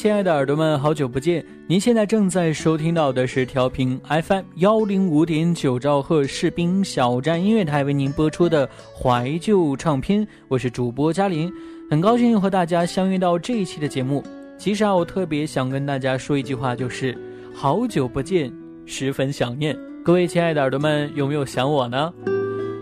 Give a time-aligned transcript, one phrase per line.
[0.00, 1.44] 亲爱的耳朵们，好久不见！
[1.66, 11.52] 您现在正在收听到的是调频 FM 幺零五点九兆赫士兵小站音乐台为您播出的怀旧唱片，我是主播嘉林，
[11.90, 14.24] 很高兴和大家相约到这一期的节目。
[14.56, 17.14] 其实啊，我特别想跟大家说一句话，就是
[17.54, 18.50] 好久不见，
[18.86, 19.78] 十分想念。
[20.02, 22.10] 各位亲爱的耳朵们，有没有想我呢？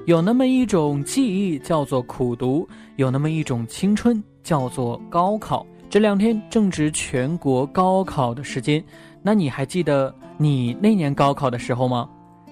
[0.07, 5.67] 有那么一种记忆叫做苦读，有那么一种青春叫做高考。
[5.91, 8.85] 这两天正值全国高考的时间，
[9.23, 12.07] 那你还记得你那年高考的时候吗？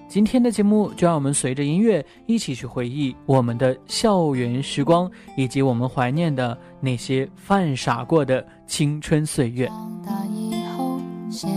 [0.07, 9.67] 今天的节目就让我们随着音乐一起去回忆我们的校园时光，以及我们怀念的那些犯傻过的青春岁月。
[9.67, 10.99] 长大以后，
[11.29, 11.51] 现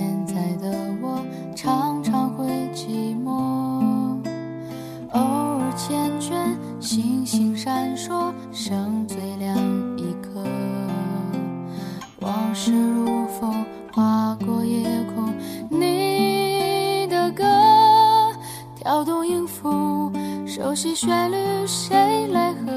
[18.83, 20.11] 跳动音符，
[20.47, 22.73] 熟悉旋律，谁来和？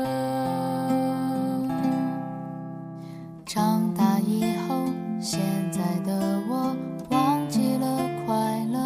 [3.45, 4.75] 长大以后，
[5.21, 5.39] 现
[5.71, 6.75] 在的我
[7.09, 7.87] 忘记了
[8.25, 8.35] 快
[8.69, 8.83] 乐。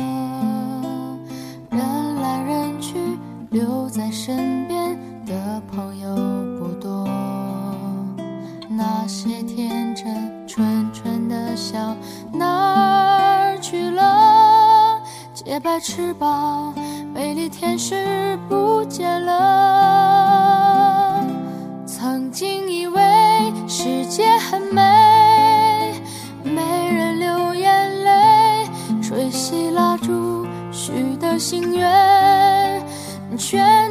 [1.72, 3.00] 人来人去，
[3.50, 4.96] 留在身边
[5.26, 6.16] 的朋友
[6.60, 7.10] 不多。
[8.70, 10.38] 那些天真。
[10.48, 11.96] 纯纯的笑
[12.32, 15.00] 哪儿去了？
[15.36, 16.74] 洁白翅膀，
[17.18, 20.46] 美丽天使不见了。
[21.88, 23.02] 曾经以为
[23.68, 26.00] 世界很美，
[26.44, 26.62] 没
[26.96, 28.70] 人流眼泪，
[29.02, 32.86] 吹熄蜡烛许的心愿，
[33.36, 33.87] 全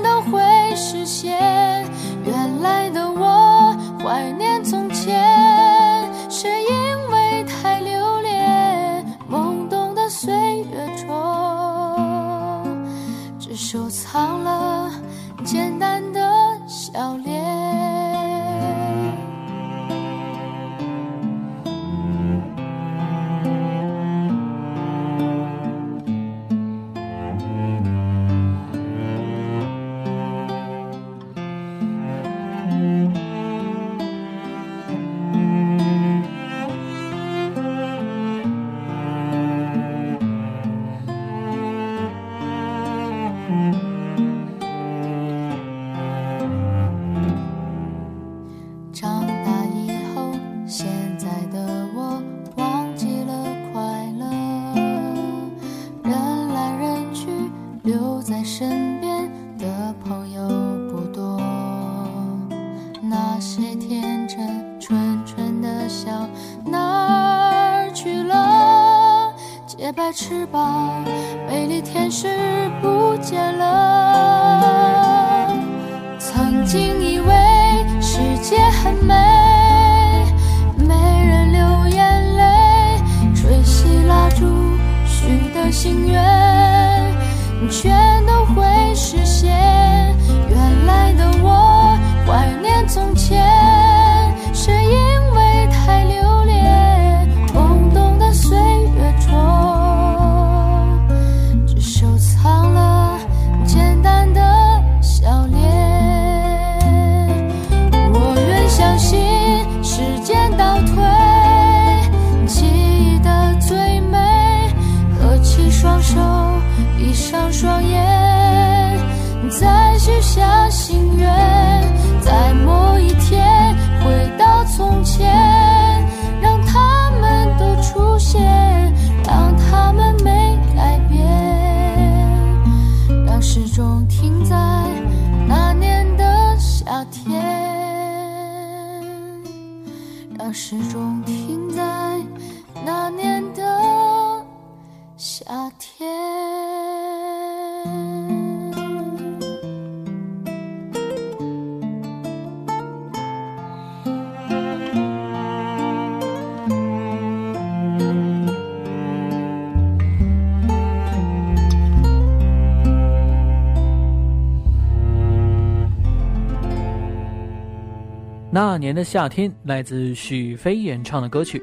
[168.57, 171.63] 那年的夏天，来自许飞演唱的歌曲。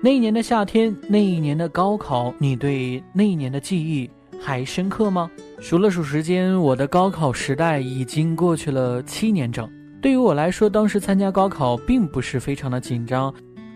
[0.00, 4.08] 那一年的夏天，那一年的高考，你对那一年的记忆
[4.40, 5.30] 还深刻吗？
[5.60, 9.70] 数了数时间，我的高考时代已经过去了七年整。
[10.00, 13.30] 对于我来说，当时参加高考并不是非常的紧张，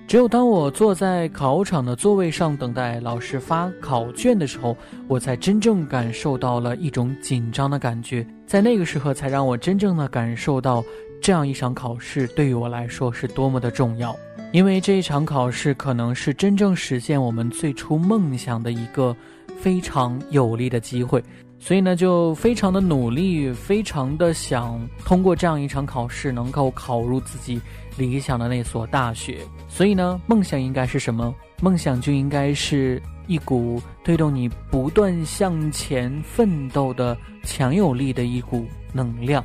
[0.06, 4.74] 只有当我坐在考场的座位上等待老师发考卷的时候，
[5.06, 8.26] 我才真正感受到了一种紧张的感觉。
[8.46, 10.82] 在那个时候，才让我真正的感受到。
[11.20, 14.16] 这样一场考试对于我来说是多么的重要，
[14.52, 19.14] 因为这一场考试可能是真正实现我们最初梦想的一个
[19.60, 21.22] 非常有利的机会，
[21.58, 27.60] 所以呢，就非常的努力，非常的想通过这样一场考试能够考入自己
[27.96, 29.40] 理想的那所大学。
[29.68, 31.34] 所以呢，梦想应该是什么？
[31.60, 39.44] 梦想就应该是一股推动你不断向前奋斗的强有力的一股能量。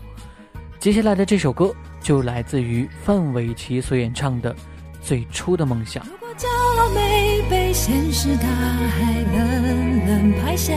[0.84, 4.54] 接下来的这首歌就来自于范玮琪所演唱的
[5.02, 6.04] 《最初的梦想》。
[6.10, 6.46] 如果骄
[6.78, 10.74] 傲没被现实大海冷冷拍下，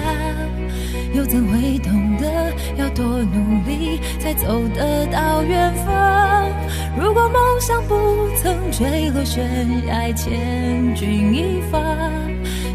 [1.12, 6.52] 又怎会懂得要多努力才走得到远方？
[6.96, 9.44] 如果梦想不曾坠落悬
[9.88, 11.80] 崖，千钧一发，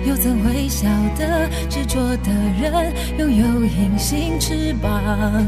[0.06, 0.86] 又怎会晓
[1.18, 2.30] 得执着的
[2.62, 5.48] 人拥有隐形翅膀？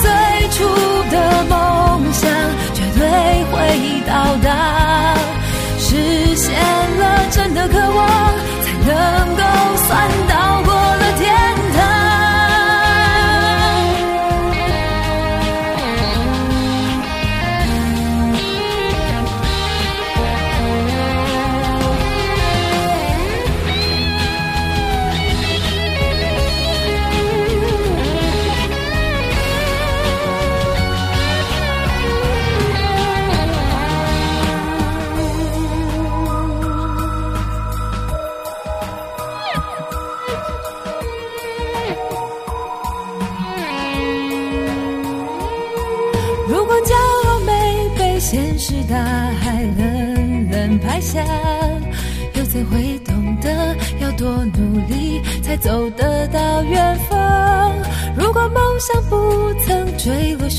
[3.75, 5.15] 已到达，
[5.79, 6.53] 实现
[6.99, 8.07] 了真的渴望，
[8.63, 9.43] 才能够
[9.87, 10.09] 算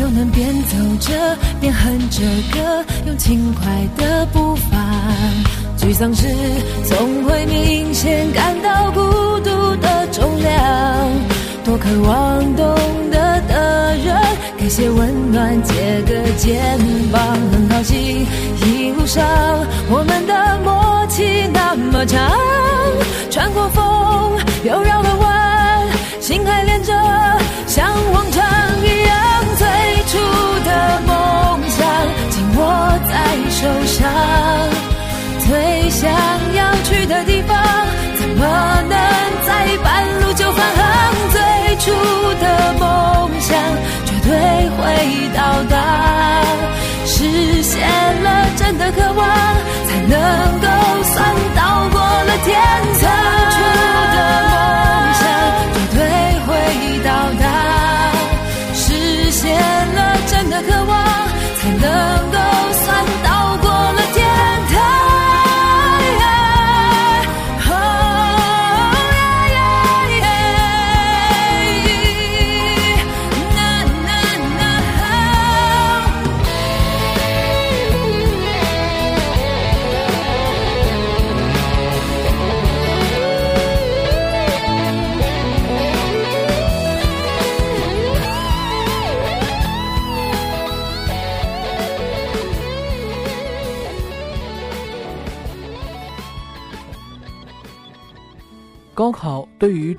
[0.00, 4.78] 又能边走着边哼着歌，用轻快的步伐。
[5.76, 6.26] 沮丧时
[6.84, 9.00] 总会明显感到孤
[9.40, 10.58] 独的重量，
[11.64, 12.74] 多渴望懂
[13.10, 14.16] 得的人。
[14.56, 16.78] 给些温暖，借个肩
[17.12, 18.26] 膀，很高兴
[18.64, 19.22] 一路上
[19.90, 22.30] 我们的默契那么长，
[23.30, 25.88] 穿过风又绕了弯，
[26.20, 26.92] 心还连着，
[27.66, 28.44] 像往常
[32.80, 33.14] 握在
[33.50, 33.98] 手上
[35.46, 36.10] 最想
[36.54, 37.58] 要去的地方？
[38.16, 38.42] 怎么
[38.88, 38.96] 能
[39.46, 40.80] 在半路就返航？
[41.30, 41.40] 最
[41.76, 41.92] 初
[42.40, 42.44] 的
[42.80, 43.48] 梦想
[44.06, 44.30] 绝对
[44.76, 44.80] 会
[45.36, 45.76] 到达。
[47.04, 47.86] 实现
[48.22, 49.28] 了真的渴望
[49.86, 50.18] 才能
[50.60, 50.66] 够
[51.04, 52.48] 算到过了天
[53.02, 53.09] 堂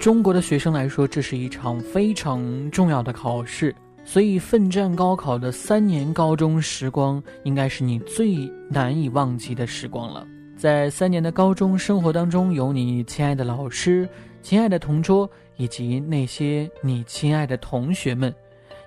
[0.01, 8.35] 中国的学生来说，这是一场非常重要的考试，所以奋战高考的三年高中时光，应该是你最
[8.67, 10.25] 难以忘记的时光了。
[10.57, 14.09] 在三年的高中生活当中，有你亲爱的老师、
[14.41, 18.33] 亲爱的同桌，以及那些你亲爱的同学们，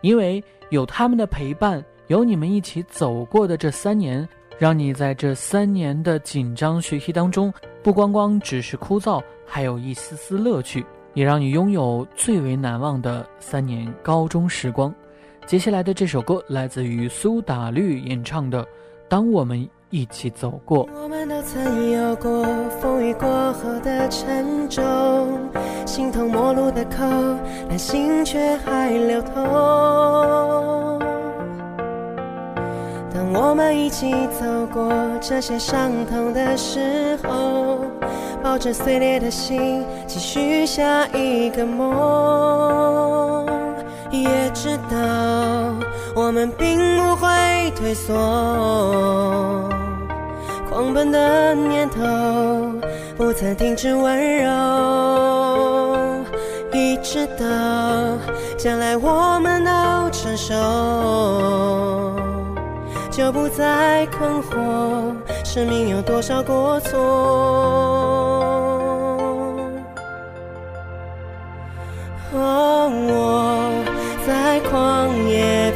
[0.00, 4.28] 因为有他们的陪伴，有你们一起走过的这三年，
[4.58, 7.54] 让你在这三年的紧张学习当中，
[7.84, 9.22] 不光光只是枯燥。
[9.46, 14.92] 还有一丝丝乐趣，也让你拥有最为难忘的三年高中时光。
[15.46, 18.62] 接下来的这首歌来自于苏打绿演唱的
[19.08, 20.86] 《当我们一起走过》。
[21.02, 22.44] 我们都曾有过
[22.80, 24.82] 风雨过后的沉重，
[25.86, 26.98] 形同陌路的口，
[27.68, 30.73] 但心却还流通。
[33.34, 37.78] 我们一起走过这些伤痛的时候。
[38.42, 43.46] 抱着碎裂的心，继续下一个梦。
[44.10, 44.96] 也知道
[46.14, 48.14] 我们并不会退缩，
[50.68, 52.02] 狂奔的念头
[53.16, 54.50] 不曾停止温柔。
[56.70, 57.46] 一直到
[58.58, 59.70] 将来我们都
[60.10, 60.54] 成熟，
[63.16, 65.14] 就不再困惑。
[65.44, 66.98] 生命有多少过错？
[72.32, 73.84] 哦，我
[74.26, 75.70] 在旷野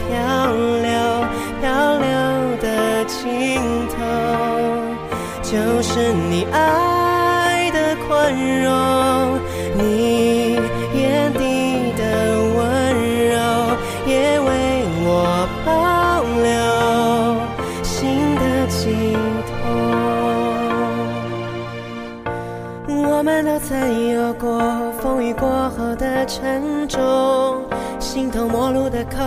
[26.49, 27.63] 的沉重，
[27.99, 29.19] 形同陌路的口，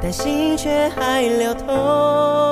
[0.00, 2.51] 但心却还流通。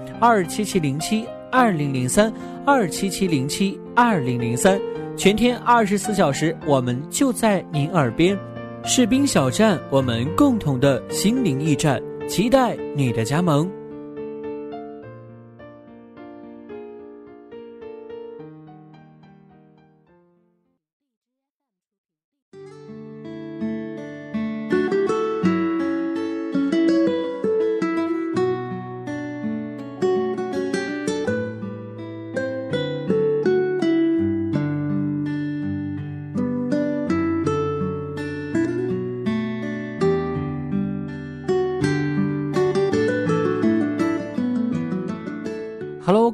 [0.21, 2.31] 二七七零七二零零三
[2.63, 4.79] 二七七零七二零零三，
[5.17, 8.37] 全天二十四小时，我们就在您耳边。
[8.83, 13.67] 士兵小站，我们共同的心灵驿站，期待你的加盟。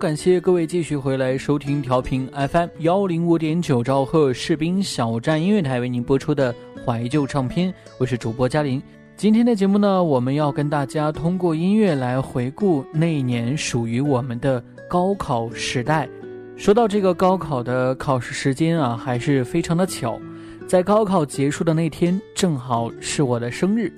[0.08, 8.82] 感谢各位继续回来收听调频 FM 幺零五点九兆赫士兵小站音乐台为您播出的怀旧唱片，我是主播嘉玲。
[9.18, 16.08] 今天的节目呢，我们要跟大家通过音乐来回顾那一年属于我们的高考时代。
[16.56, 20.18] 说到这个高考的考试时间啊，还是非常的巧，
[20.66, 23.92] 在高考结束的那天，正好是我的生日。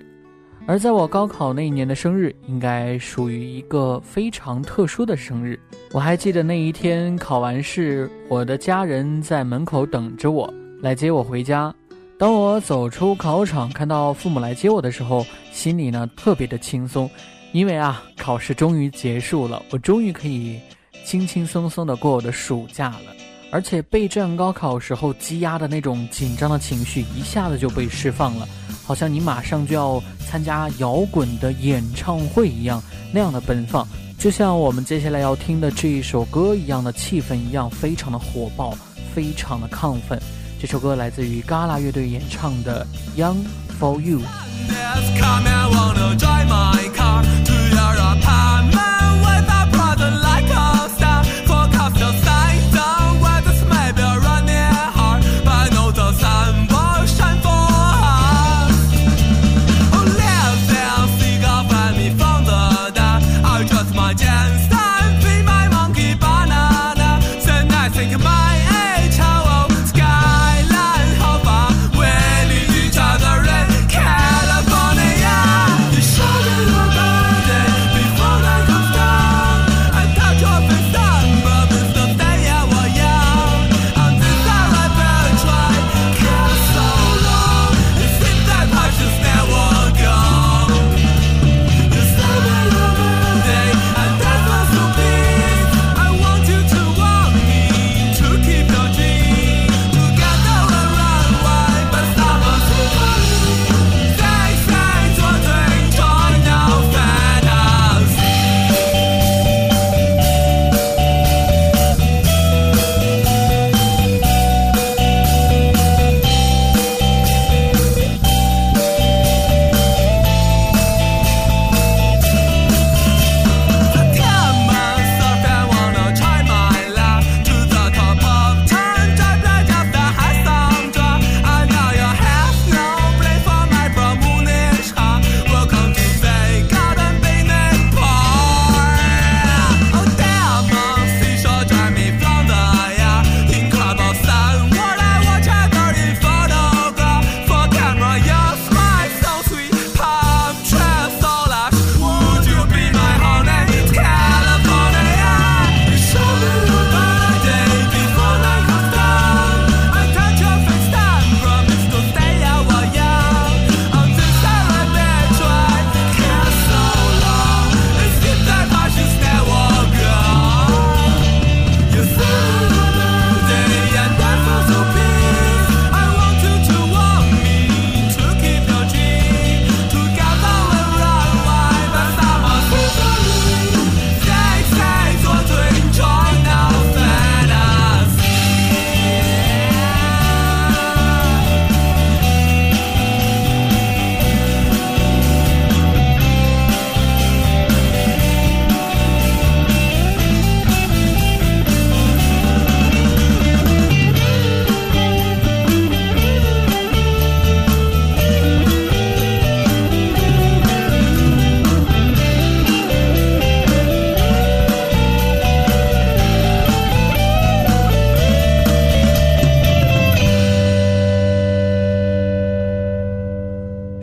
[0.66, 5.60] 而在我高考那一年的生日，应该属于一个非常特殊的生日。
[5.92, 11.74] 我还记得那一天考完试，我的家人在门口等着我来接我回家。
[12.20, 17.10] 当我走出考场，看到父母来接我的时候，心里呢特别的轻松，
[17.52, 20.60] 因为啊，考试终于结束了，我终于可以
[21.04, 23.19] 轻轻松松的过我的暑假了。
[23.52, 28.48] 而且备战高考时候积压的那种紧张的情绪，一下子就被释放了。
[28.86, 32.82] 好像你马上就要参加摇滚的演唱会一样，
[33.12, 38.76] 那样的奔放，就像我们接下来要听的这一首歌一样的气氛一样，非常的火爆，
[39.14, 40.20] 非常的亢奋。
[40.60, 42.86] 这首歌来自于嘎啦乐队演唱的
[43.20, 43.38] 《Young
[43.80, 44.20] for You》。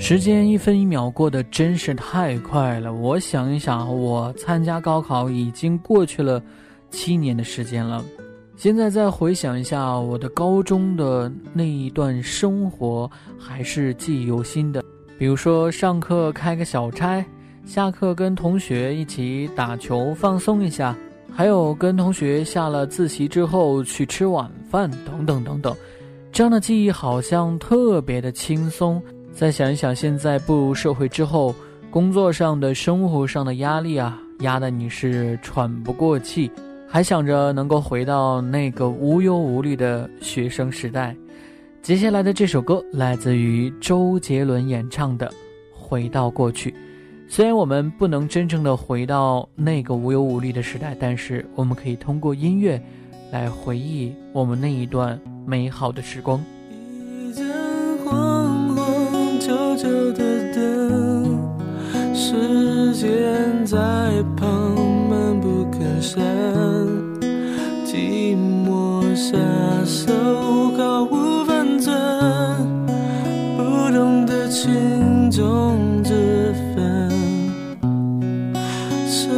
[0.09, 2.95] 时间一分一秒过得真是太快了。
[2.95, 6.41] 我想一想，我参加高考已经过去了
[6.93, 8.05] 七年的时间了。
[8.55, 14.81] 现在再回想一下我的高中的那一段生活，还是记忆犹新的。
[15.19, 17.27] 比如说上课开个小差，
[17.65, 20.97] 下课跟同学一起打球放松一下，
[21.33, 25.75] 还有跟同学下了自习之后去吃晚饭等等等等，
[26.31, 29.03] 这样的记忆好像特别的轻松。
[29.37, 31.55] 再想一想，现在步入社会之后，
[31.91, 36.51] 工作上的、生活上的压力啊，压得你是喘不过气，
[36.89, 41.15] 还想着能够回到那个无忧无虑的学生时代。
[41.83, 45.29] 接下来的这首歌来自于周杰伦演唱的
[45.71, 46.71] 《回到过去》。
[47.29, 52.83] 虽然我们不能真正的回到那个无忧无虑的时代，但是我们可以通过音乐
[53.31, 56.43] 来回忆我们那一段美好的时光。
[59.77, 60.23] 旧的
[60.55, 61.39] 灯，
[62.15, 63.77] 时间在
[64.35, 64.75] 旁
[65.09, 66.19] 闷不吭声，
[67.85, 68.35] 寂
[68.67, 69.37] 寞下
[69.85, 70.11] 手
[70.79, 71.95] 毫无分寸，
[73.59, 73.63] 不
[73.95, 77.11] 懂得轻重之分，
[79.07, 79.31] 沉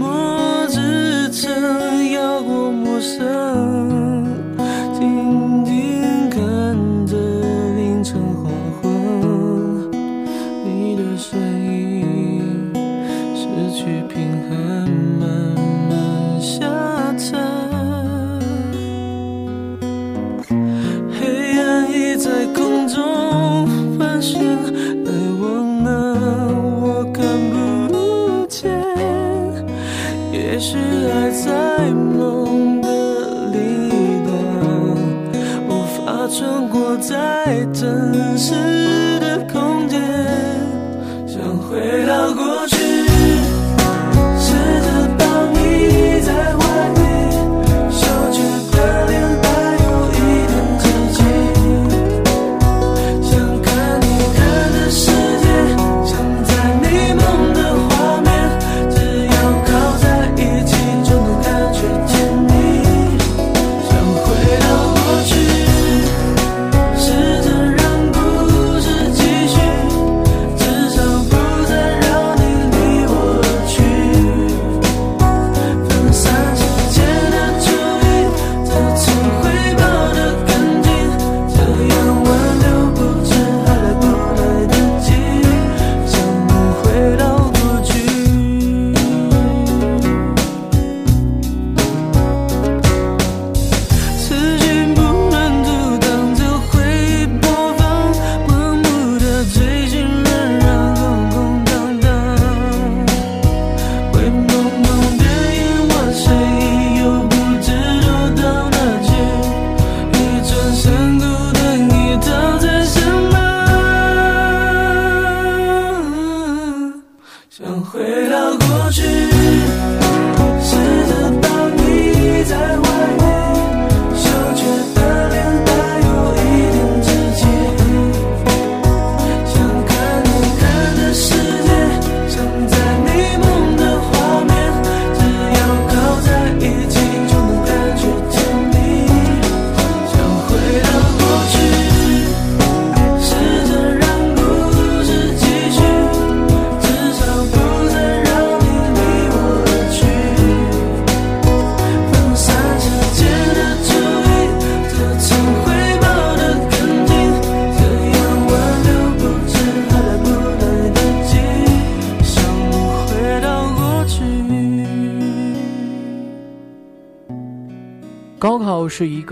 [0.00, 3.73] 默支撑，要过陌生。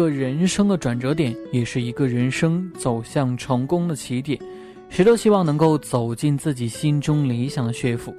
[0.03, 4.37] 个人生的转折点，也是一个人生走向成功的起点。
[4.89, 8.13] 谁都希望能够走进自己心中理想的学府，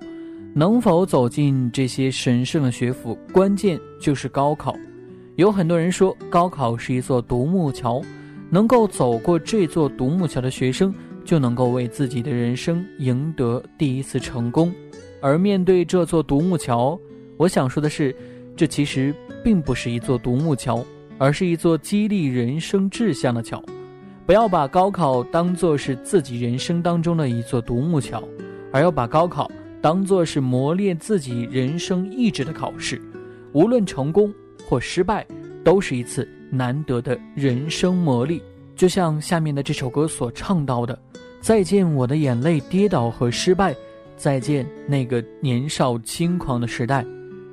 [0.54, 4.74] 能否走进这些神圣的学府，关键就是高考。
[5.36, 8.02] 有很多人说，高考是一座独木桥，
[8.50, 14.74] 能够走过这座独木桥的学生，就能够为自己的人生赢得第一次成功。
[15.22, 16.98] 而面对这座独木桥，
[17.36, 18.15] 我想说的是。
[18.56, 19.12] 这其实
[19.43, 20.86] 并不是一座独木桥，
[21.24, 23.64] 而是一座激励人生志向的桥。
[24.26, 28.22] 不要把高考当作是自己人生当中的一座独木桥，
[28.74, 29.50] 而要把高考
[29.82, 33.02] 当作是磨练自己人生意志的考试。
[33.54, 34.34] 无论成功
[34.68, 35.26] 或失败，
[35.64, 38.42] 都是一次难得的人生磨砺。
[38.76, 41.00] 就像下面的这首歌所唱到的
[41.40, 43.74] ：“再见我的眼泪、跌倒和失败，
[44.18, 47.06] 再见那个年少轻狂的时代，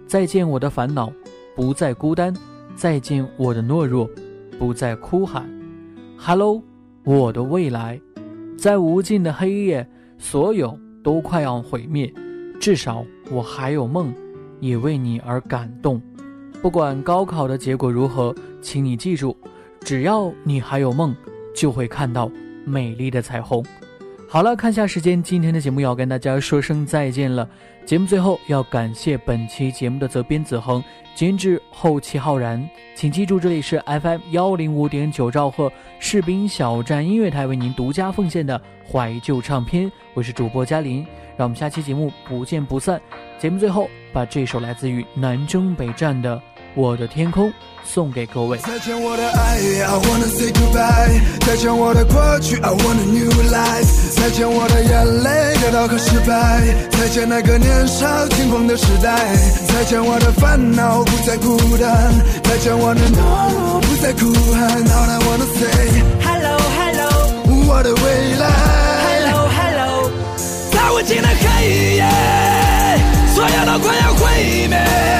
[0.08, 1.12] 再见我的烦恼，
[1.54, 2.34] 不再孤单，
[2.74, 4.08] 再见我的懦弱，
[4.58, 5.48] 不再哭喊。
[6.16, 6.62] Hello，
[7.04, 8.00] 我的未来，
[8.56, 9.86] 在无尽的黑夜，
[10.18, 12.12] 所有都快要毁灭，
[12.60, 14.12] 至少我还有梦，
[14.60, 16.00] 也为你而感动。
[16.62, 19.36] 不管高考的结果如何，请你记住，
[19.80, 21.14] 只要你还有梦，
[21.54, 22.30] 就会看到
[22.64, 23.64] 美丽的彩虹。
[24.32, 27.48] 好了，看下时间，今天的节目要跟大家说声再见了。
[27.84, 30.80] 节目最后要感谢本期节目的责编子恒，
[31.16, 32.64] 监制后期浩然。
[32.94, 41.04] 请记住，这里是 FM 幺零五点九兆赫士兵小站音乐台为您独家奉献的怀旧唱片，我是主播嘉林，
[41.36, 43.02] 让我们下期节目不见不散。
[43.36, 46.40] 节目最后，把这首来自于南征北战的。
[46.74, 47.52] 我的天空
[47.84, 48.56] 送给各位。
[48.58, 51.20] 再见我的爱，I wanna say goodbye。
[51.46, 54.16] 再见我的过去，I want a new life。
[54.16, 56.62] 再见我的眼泪，跌倒和失败。
[56.90, 59.34] 再见那个年少轻狂的时代。
[59.66, 62.14] 再见我的烦恼，不再孤单。
[62.44, 63.18] 再见我的懦
[63.52, 64.84] 弱，不再哭喊。
[64.84, 67.10] All I wanna say hello hello，
[67.68, 68.46] 我的未来。
[69.06, 70.10] Hello hello，
[70.70, 72.06] 在无尽的黑夜，
[73.34, 75.19] 所有都快要毁灭。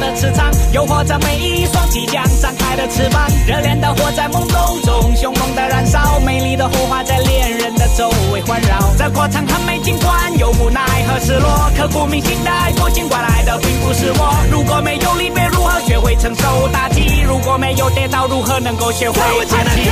[0.00, 3.28] 的磁场，诱惑着每一双即将张开的翅膀。
[3.46, 8.90] 热烈的火在梦中中凶猛的燃烧，美丽的火花在恋人的周围环绕。
[8.98, 14.34] 这过程很美，尽管有无奈和失落，刻骨铭心的爱过，尽管来的并不是我。
[14.50, 17.20] 如果没有离别，如何学会承受打击？
[17.26, 19.90] 如果没有跌倒，如何能够学会爬起？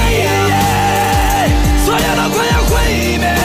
[1.84, 3.37] 所有的快要毁灭，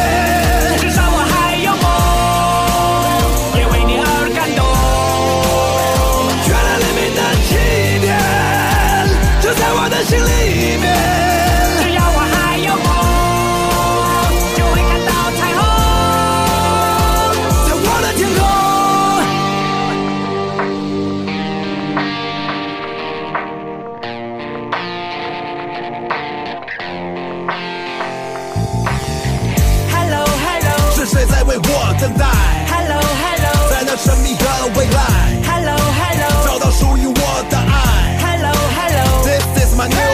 [33.94, 35.02] Hello，神秘的未来
[35.46, 40.13] ，Hello Hello，找到属于我的爱，Hello Hello，This is my new